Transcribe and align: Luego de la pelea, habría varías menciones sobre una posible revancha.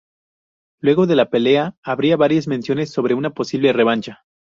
Luego 0.79 1.05
de 1.05 1.15
la 1.15 1.29
pelea, 1.29 1.75
habría 1.83 2.17
varías 2.17 2.47
menciones 2.47 2.89
sobre 2.89 3.13
una 3.13 3.35
posible 3.35 3.71
revancha. 3.71 4.23